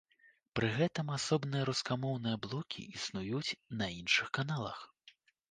Пры 0.59 0.69
гэтым 0.77 1.11
асобныя 1.17 1.67
рускамоўныя 1.69 2.39
блокі 2.47 2.87
існуюць 3.01 3.45
і 3.51 3.59
на 3.83 3.93
іншых 3.99 4.27
каналах. 4.41 4.79